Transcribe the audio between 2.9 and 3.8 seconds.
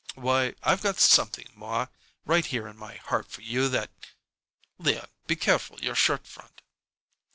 heart for you